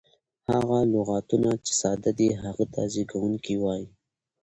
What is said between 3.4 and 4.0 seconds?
وایي.